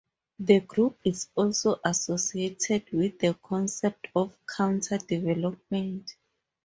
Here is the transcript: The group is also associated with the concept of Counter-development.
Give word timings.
The 0.39 0.61
group 0.61 0.97
is 1.03 1.27
also 1.35 1.79
associated 1.85 2.91
with 2.91 3.19
the 3.19 3.35
concept 3.43 4.07
of 4.15 4.35
Counter-development. 4.47 6.15